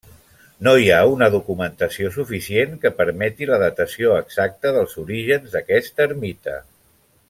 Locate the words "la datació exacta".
3.53-4.75